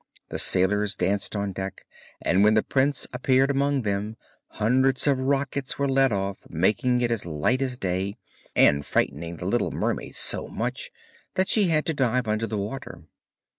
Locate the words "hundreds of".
4.47-5.19